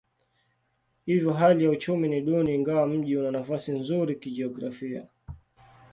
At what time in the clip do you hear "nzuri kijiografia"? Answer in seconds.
3.71-5.05